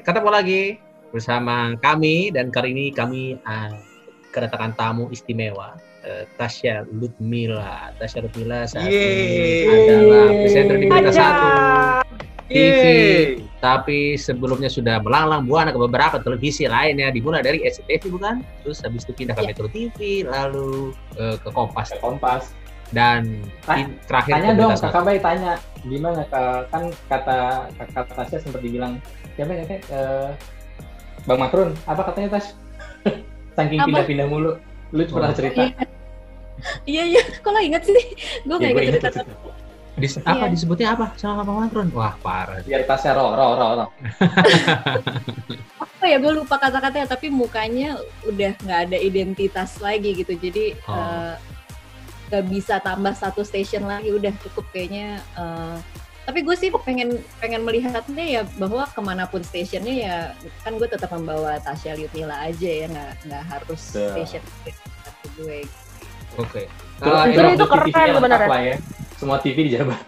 [0.00, 0.62] ketemu lagi
[1.12, 3.76] bersama kami dan kali ini kami uh,
[4.32, 5.76] kedatangan tamu istimewa
[6.08, 7.92] uh, Tasya Lutmila.
[8.00, 11.46] Tasya Lutmila saat ini adalah presenter di Berita Satu
[12.48, 12.82] TV.
[13.62, 18.42] Tapi sebelumnya sudah melanglang buana ke beberapa televisi lainnya, dimulai dari SCTV bukan?
[18.66, 19.48] Terus habis itu pindah ke Ya.
[19.54, 22.50] Metro TV, lalu uh, ke Kompas Kompas.
[22.92, 23.40] dan
[24.04, 24.70] terakhir Tanya ke dong.
[24.76, 26.68] Kakak Bay tanya gimana Kak?
[26.68, 27.38] kan kata
[27.74, 28.98] kakak Tasya sempat dibilang
[29.34, 29.80] siapa ya Teh?
[29.84, 30.30] Eh,
[31.22, 32.54] Bang Makrun, apa katanya Tas?
[33.56, 34.58] Saking pindah-pindah mulu.
[34.90, 35.36] Lu pernah Oh.
[35.36, 35.62] cerita?
[36.84, 37.98] Iya iya, kok lo inget sih?
[38.44, 39.22] Gue Ya, gak gue inget cerita.
[39.92, 40.50] Dis- apa Iya.
[40.50, 41.88] disebutnya apa sama Bang Makron?
[41.92, 42.62] Wah parah.
[42.62, 43.88] Biar Tasya roh, roh, roh, roh.
[45.76, 50.32] Apa ya gue lupa kata-katanya, tapi mukanya udah nggak ada identitas lagi gitu.
[50.32, 50.94] Jadi Oh.
[50.94, 51.34] eh,
[52.32, 55.20] nggak bisa tambah satu station lagi, udah cukup kayaknya.
[55.36, 55.76] eh,
[56.22, 60.16] tapi gue sih pengen pengen melihatnya ya bahwa ke mana pun stationnya ya
[60.62, 64.08] kan gue tetap membawa Tasya Liutmila aja ya nggak nggak harus Betul.
[64.16, 64.42] station
[65.02, 65.60] satu gue.
[66.38, 66.62] Oke.
[66.64, 68.48] Terus Kalau itu, ini- itu keren sebenarnya.
[68.64, 68.76] ya.
[69.12, 69.98] Semua TV dijabat.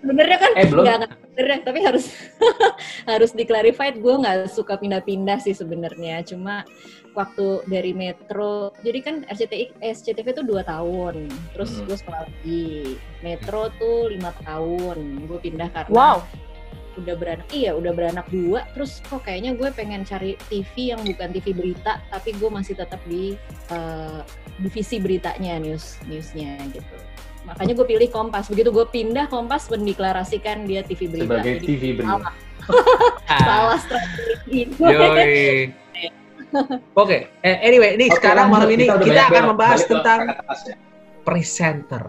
[0.00, 0.84] Sebenarnya kan Eh, belum.
[0.86, 0.98] nggak
[1.36, 2.08] sebenarnya, tapi harus
[3.12, 6.24] harus diklarified gue nggak suka pindah-pindah sih sebenarnya.
[6.24, 6.64] Cuma
[7.12, 11.28] waktu dari Metro jadi kan RCTI SCTV tuh dua tahun.
[11.52, 11.84] Terus Hmm.
[11.84, 12.96] gue sekolah lagi.
[13.20, 15.28] Metro tuh lima tahun.
[15.28, 16.18] Gue pindah karena Wow.
[16.96, 18.64] udah beranak iya udah beranak dua.
[18.72, 23.04] Terus kok kayaknya gue pengen cari TV yang bukan TV berita tapi gue masih tetap
[23.04, 23.36] di
[23.68, 24.20] eh,
[24.56, 26.96] divisi beritanya news newsnya gitu
[27.46, 31.82] makanya gue pilih Kompas begitu gue pindah Kompas mendeklarasikan dia TV berita Sebagai Jadi TV
[31.96, 32.10] berita.
[32.18, 32.34] salah
[33.30, 35.70] Ah, salah strategi Yoi.
[37.02, 40.74] Oke, eh, anyway, ini Oke, sekarang malam ini kita banyak akan membahas tentang Tasya.
[41.26, 42.02] presenter,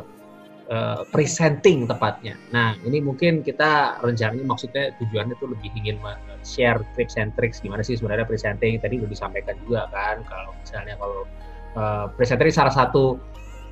[0.67, 2.35] Eh, presenting tepatnya.
[2.51, 5.95] Nah, ini mungkin kita rencananya maksudnya tujuannya tuh lebih ingin
[6.43, 8.75] share tips and tricks gimana sih sebenarnya presenting.
[8.75, 11.23] Tadi udah disampaikan juga kan, kalau misalnya kalau
[11.71, 13.15] eh, presenting salah satu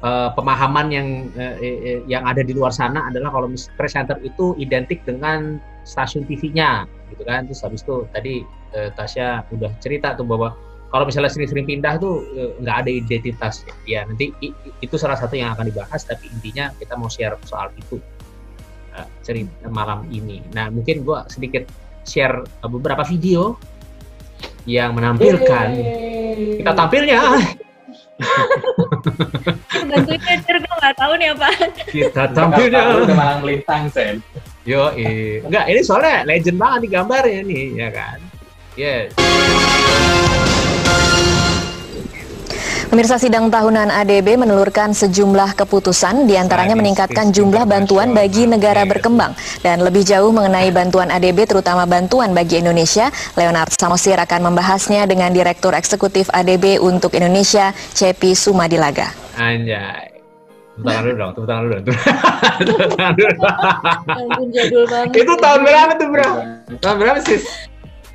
[0.06, 5.58] eh, pemahaman yang eh, yang ada di luar sana adalah kalau presenter itu identik dengan
[5.82, 7.50] stasiun TV-nya, gitu kan.
[7.50, 8.46] Terus habis itu tadi
[8.78, 10.54] eh, Tasya udah cerita tuh bahwa
[10.94, 15.36] kalau misalnya sering-sering pindah tuh eh, nggak ada identitas ya nanti i- itu salah satu
[15.36, 18.00] yang akan dibahas tapi intinya kita mau share soal itu
[18.96, 21.68] eh, cerita malam ini nah mungkin gua sedikit
[22.06, 23.58] share beberapa video
[24.70, 26.64] yang menampilkan Yeay.
[26.64, 27.20] kita tampilnya
[29.92, 31.50] bantuin Eder gue nggak tahu nih apa.
[31.92, 34.24] Kita Lu tampilnya udah malang melintang, Sen.
[34.66, 34.90] yo
[35.46, 38.18] enggak ini soalnya legend banget di gambarnya nih ya kan?
[38.76, 39.14] Yes
[42.86, 49.34] Pemirsa sidang tahunan ADB menelurkan sejumlah keputusan, di antaranya meningkatkan jumlah bantuan bagi negara berkembang.
[49.60, 55.34] Dan lebih jauh mengenai bantuan ADB, terutama bantuan bagi Indonesia, Leonard Samosir akan membahasnya dengan
[55.34, 59.10] Direktur Eksekutif ADB untuk Indonesia, Cepi Sumadilaga.
[59.36, 60.14] anjay.
[60.76, 61.88] Tepuk tangan dulu dong tepuk tangan dulu dong.
[62.68, 63.32] Tepuk tangan dulu
[64.12, 65.16] ampun jadul banget.
[65.24, 66.30] Itu tahun berapa tuh bro?
[66.84, 67.40] Tahun berapa sih?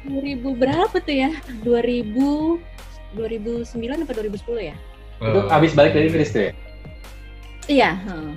[0.04, 1.30] 2000 berapa tuh ya?
[1.64, 2.69] 2000
[3.14, 3.66] 2009
[4.04, 4.76] apa 2010 ya
[5.20, 6.52] Itu abis balik dari Inggris tuh ya?
[7.66, 8.32] iya heeh.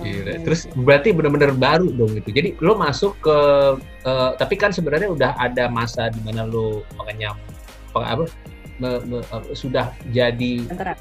[0.00, 0.32] Gila.
[0.48, 2.32] Terus berarti benar-benar baru dong gitu.
[2.32, 3.36] Jadi lo masuk ke
[4.02, 7.36] eh, tapi kan sebenarnya udah ada masa di mana lo mengenyam
[7.92, 8.24] peng- apa
[8.80, 10.96] me- me- apa, sudah jadi antara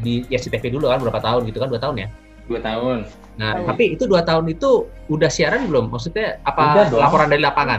[0.00, 2.08] di SCTV dulu kan berapa tahun gitu kan dua tahun ya.
[2.48, 2.98] Dua tahun.
[3.36, 3.66] Nah, Tahun.
[3.68, 5.92] tapi itu dua tahun itu udah siaran belum?
[5.92, 7.00] Maksudnya Udah apa dong.
[7.04, 7.78] laporan dari lapangan?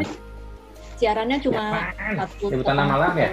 [0.99, 3.29] Siarannya cuma satu Liputan malam ya?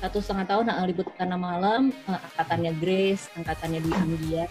[0.00, 4.46] satu setengah tahun nah, liputan malam eh, angkatannya Grace angkatannya Dwi Anggia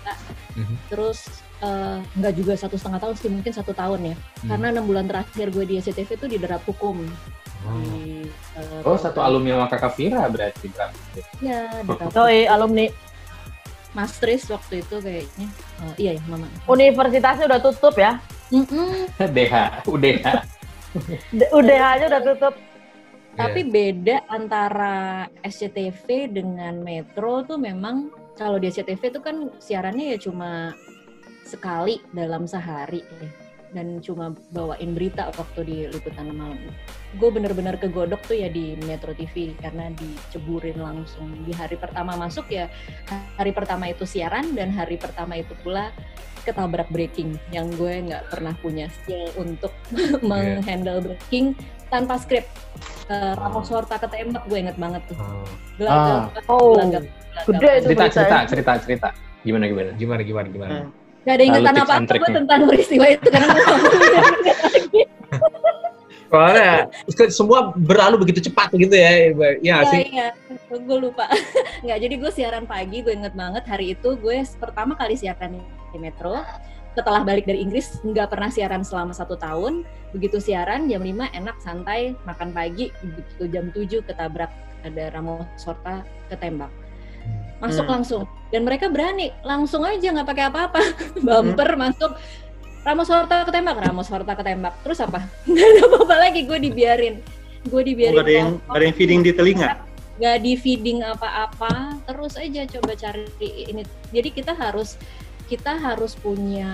[0.52, 0.76] Mhm.
[0.88, 1.28] terus
[1.60, 4.48] eh, nggak juga satu setengah tahun sih mungkin satu tahun ya Hmm.
[4.48, 7.04] karena enam bulan terakhir gue di SCTV itu di derap hukum
[7.62, 7.78] Oh.
[7.78, 10.66] di eh, Oh, satu alumni sama kakak Vira berarti.
[10.68, 10.92] Bram.
[11.40, 12.88] ya derap Doi alumni
[13.92, 15.48] Mastris waktu itu kayaknya
[15.84, 18.24] Eh, iya ya mama universitasnya udah tutup ya.
[18.50, 19.08] Mm-mm.
[19.36, 19.54] DH,
[19.84, 20.28] UDH.
[21.32, 22.56] D- UDH-nya udah tutup.
[23.32, 30.18] Tapi beda antara SCTV dengan Metro tuh memang kalau di SCTV tuh kan siarannya ya
[30.20, 30.76] cuma
[31.48, 33.30] sekali dalam sehari ya.
[33.72, 36.60] dan cuma bawain berita waktu di liputan malam.
[37.20, 42.48] Gue bener-bener kegodok tuh ya di Metro TV karena diceburin langsung di hari pertama masuk
[42.48, 42.72] ya
[43.36, 45.92] hari pertama itu siaran dan hari pertama itu pula
[46.42, 49.70] ketabrak breaking yang gue nggak pernah punya skill untuk
[50.26, 51.54] menghandle breaking
[51.92, 52.48] tanpa skrip.
[53.12, 55.20] Uh, Ramos Horta ketembak gue inget banget tuh.
[55.20, 55.44] Oh.
[55.76, 57.46] Gelagap, Oh, gelagap, gelagap.
[57.52, 59.08] gede itu Cerita, cerita, cerita, cerita.
[59.44, 59.90] Gimana, gimana?
[60.00, 60.74] Gimana gimana gimana?
[60.80, 60.90] Hmm.
[61.22, 65.06] Gak ada ingetan apa-apa gue tentang peristiwa itu karena gue
[66.32, 66.88] Soalnya
[67.38, 70.02] semua berlalu begitu cepat gitu ya, Iya Iya, sih.
[70.10, 70.28] iya.
[70.72, 71.28] Gue lupa.
[71.84, 75.60] Nggak, jadi gue siaran pagi, gue inget banget hari itu gue pertama kali siaran
[75.92, 76.40] di Metro.
[76.92, 79.88] Setelah balik dari Inggris, nggak pernah siaran selama satu tahun.
[80.12, 82.92] Begitu siaran, jam 5 enak, santai, makan pagi.
[83.00, 84.52] Begitu jam 7 ketabrak,
[84.84, 86.68] ada Ramos Horta ketembak.
[87.64, 87.94] Masuk Hmm.
[87.96, 88.22] langsung.
[88.52, 90.82] Dan mereka berani, langsung aja nggak pakai apa-apa.
[91.24, 92.12] Bumper masuk,
[92.82, 94.74] Ramos Horta ketembak, Ramos Horta ketembak.
[94.82, 95.22] Terus apa?
[95.50, 97.16] Nggak ada apa-apa lagi, gue dibiarin.
[97.70, 98.16] Gue Oh, dibiarin.
[98.18, 99.70] nggak ada yang nggak ada yang feeding di telinga.
[100.12, 104.94] nggak di feeding apa-apa terus aja coba cari ini jadi kita harus
[105.46, 106.70] kita harus punya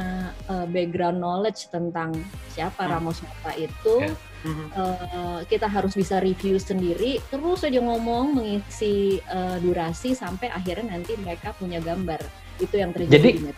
[0.45, 2.11] uh, background knowledge tentang
[2.51, 2.91] siapa Hmm.
[2.91, 4.11] Ramos Horta itu Ya.
[4.43, 4.65] Mhm.
[4.69, 11.15] Uh, kita harus bisa review sendiri terus aja ngomong mengisi uh, durasi sampai akhirnya nanti
[11.15, 12.19] mereka punya gambar
[12.59, 13.51] itu yang terjadi Jadi.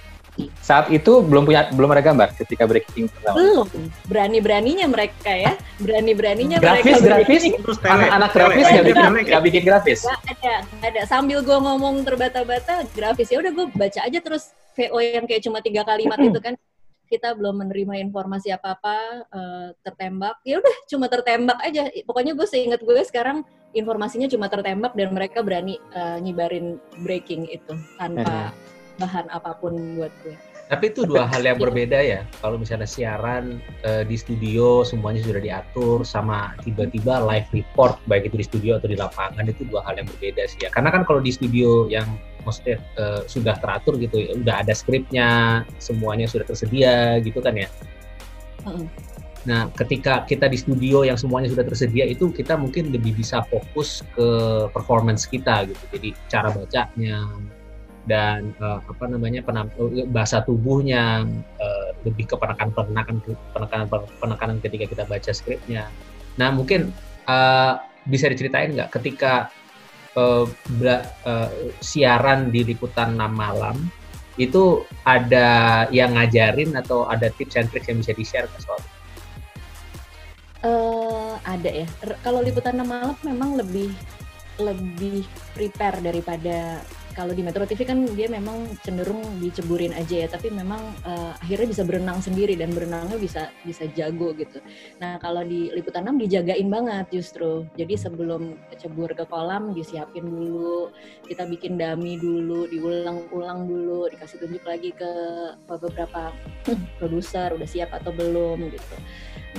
[0.64, 3.36] Saat itu belum punya belum ada gambar ketika breaking pertama.
[3.36, 3.68] belum.
[4.08, 5.54] Berani-beraninya mereka ya.
[5.82, 10.00] Berani-beraninya Grafis, mereka grafis, Terus tele, anak-anak grafis nggak bikin nggak bikin grafis.
[10.06, 11.02] Gak ada, gak ada.
[11.10, 13.28] Sambil gue ngomong terbata-bata grafis.
[13.28, 16.56] Ya udah gue baca aja terus VO yang kayak cuma tiga kalimat itu kan.
[17.10, 20.38] Kita belum menerima informasi apa-apa eh, tertembak.
[20.46, 21.90] Ya udah cuma tertembak aja.
[22.06, 23.42] Pokoknya gue seingat gue sekarang
[23.74, 28.54] informasinya cuma tertembak dan mereka berani eh, nyibarin breaking itu tanpa
[29.00, 30.36] bahan apa pun buat gue
[30.70, 32.22] Tapi itu dua hal yang berbeda ya.
[32.46, 38.38] Kalau misalnya siaran eh, di studio semuanya sudah diatur sama tiba-tiba live report baik itu
[38.38, 40.70] di studio atau di lapangan itu dua hal yang berbeda sih ya.
[40.70, 42.06] Karena kan kalau di studio yang
[42.46, 45.30] maksudnya eh, sudah teratur gitu ya, udah ada skripnya,
[45.82, 47.66] semuanya sudah tersedia gitu kan ya.
[48.70, 48.86] Mm-mm.
[49.48, 54.04] Nah, ketika kita di studio yang semuanya sudah tersedia itu kita mungkin lebih bisa fokus
[54.12, 54.28] ke
[54.76, 55.84] performance kita gitu.
[55.96, 57.24] Jadi cara bacanya
[58.10, 61.30] dan eh, apa namanya eh, bahasa tubuhnya
[61.62, 63.18] eh, lebih ke penekanan penekanan
[63.54, 65.86] penekanan penekanan ketika kita baca skripnya.
[66.42, 66.90] Nah, mungkin
[67.30, 67.74] eh,
[68.10, 69.54] bisa diceritain nggak ketika
[70.76, 73.78] bela- eh, siaran di liputan 6 malam
[74.36, 78.80] itu ada yang ngajarin atau ada tips and tricks yang bisa di-share ke soal
[80.60, 81.88] Eh, ada ya.
[82.20, 83.96] Kalau liputan enam malam memang lebih
[84.60, 85.24] lebih
[85.56, 86.84] prepare daripada
[87.20, 91.68] kalau di Metro TV kan dia memang cenderung diceburin aja ya, tapi memang eh, akhirnya
[91.68, 94.64] bisa berenang sendiri dan berenangnya bisa bisa jago gitu.
[95.04, 97.68] Nah kalau di liputan 6 dijagain banget justru.
[97.76, 100.96] Jadi sebelum cebur ke kolam disiapin dulu,
[101.28, 105.12] kita bikin dummy dulu, diulang-ulang dulu, dikasih tunjuk lagi ke
[105.68, 106.32] beberapa
[107.04, 108.96] produser udah siap atau belum gitu.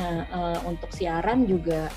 [0.00, 1.92] Nah, eh, untuk siaran juga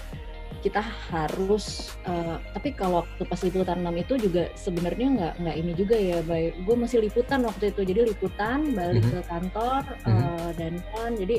[0.63, 0.79] kita
[1.11, 5.95] harus, eh, tapi kalau waktu pas liputan 6 itu juga sebenarnya nggak nggak ini juga
[5.99, 6.63] ya, baik.
[6.63, 9.11] Gue masih liputan waktu itu, jadi liputan balik Mhm.
[9.11, 10.15] ke kantor Mhm.
[10.15, 11.35] eh, dan kan, jadi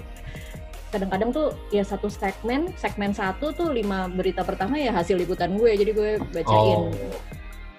[0.93, 5.73] kadang-kadang tuh ya satu segmen, segmen satu tuh lima berita pertama ya hasil liputan gue,
[5.73, 6.79] jadi gue bacain.
[6.85, 6.93] Oh,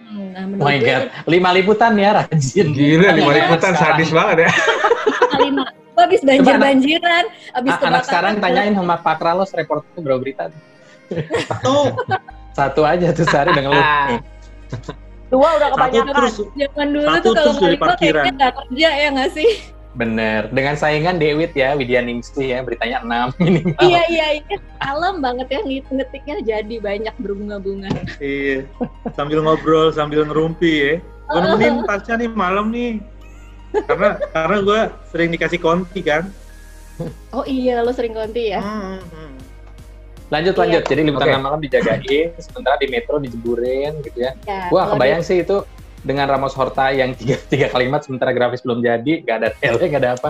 [0.06, 2.68] Hmm, Nah, Oh my gue god, lima liputan ya rajin.
[2.72, 4.50] gila lima liputan sadis banget ya.
[5.42, 10.44] lima, gue habis banjir-banjiran, habis A- anak sekarang tanyain sama Pak Kralos reporternya berapa berita?
[10.54, 10.62] Tuh,
[12.56, 13.86] Satu aja tuh sehari udah ngeluh.
[15.34, 16.14] Dua udah satu kebanyakan.
[16.16, 18.24] terus Zaman dulu Satu tuh kalau dari parkiran.
[18.24, 19.52] kayaknya nggak kerja ya nggak sih?
[19.96, 20.42] Bener.
[20.52, 23.00] Dengan saingan Dewit ya, Widya Ningsih ya, beritanya
[23.32, 23.80] 6 minimal.
[23.88, 24.58] iya iya iya.
[24.84, 27.90] Alam banget ya ngetiknya jadi banyak berbunga-bunga.
[28.20, 28.68] iya.
[29.16, 30.94] sambil ngobrol sambil ngerumpi ya.
[31.32, 33.02] Gue nemenin Tasya nih malam nih.
[33.88, 36.28] Karena karena gue sering dikasih konti kan.
[37.36, 38.64] Oh iya lo sering konti ya?
[38.64, 39.35] Hmm, hmm.
[40.28, 40.62] Lanjut Iya.
[40.62, 40.84] lanjut.
[40.86, 41.38] Jadi liputan Oke.
[41.40, 44.32] malam dijagain, sementara di metro dijeburin gitu ya.
[44.44, 45.62] Ya, Wah kebayang sih itu
[46.02, 50.02] dengan Ramos Horta yang tiga, tiga kalimat sementara grafis belum jadi, nggak ada tele, nggak
[50.02, 50.30] ada apa.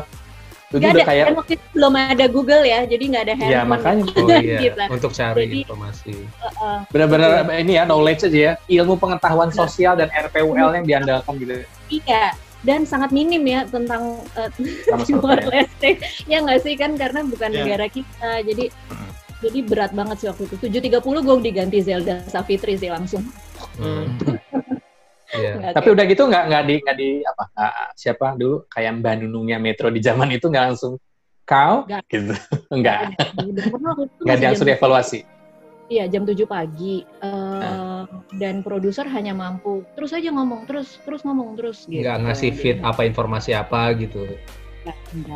[0.66, 3.34] Itu Nggak udah ada, kayak, kan waktu itu belum ada Google ya, jadi nggak ada
[3.34, 3.70] ya handphone.
[3.70, 4.80] makanya Oh iya, Gitu.
[4.90, 6.14] untuk cari Jadi- informasi.
[6.26, 6.78] Heeh.
[6.90, 11.64] benar-benar ini ya knowledge aja ya, ilmu pengetahuan sosial dan RPUL yang diandalkan gitu.
[11.88, 14.50] iya, dan sangat minim ya tentang uh,
[15.06, 15.48] timor ya.
[15.54, 16.02] leste.
[16.26, 17.58] Ya nggak sih kan karena bukan Iya.
[17.62, 18.66] negara kita, jadi
[19.46, 20.56] jadi berat banget sih waktu itu.
[20.82, 23.22] 7.30 gue diganti Zelda Savitri sih langsung.
[23.78, 24.10] Hmm.
[25.28, 25.52] Iya.
[25.58, 29.14] Nggak Tapi udah gitu nggak nggak di nggak di apa nggak- siapa dulu kayak Mbak
[29.20, 30.96] Nunungnya Metro di zaman itu nggak langsung
[31.44, 32.02] kau Nggak.
[32.08, 32.34] gitu
[32.80, 33.00] nggak
[34.22, 35.26] nggak langsung dievaluasi.
[35.86, 38.06] Iya jam 7 pagi Eh, Ah.
[38.38, 42.00] dan produser hanya mampu terus aja ngomong terus terus ngomong terus gitu.
[42.00, 44.30] Nggak ngasih feed apa informasi apa gitu.
[44.86, 45.34] Nggak, nggak.